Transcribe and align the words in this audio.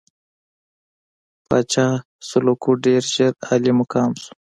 پاچا 1.47 1.87
سلوکو 2.27 2.71
ډېر 2.85 3.01
ژر 3.13 3.31
عالي 3.45 3.71
مقام 3.79 4.11
شو. 4.21 4.33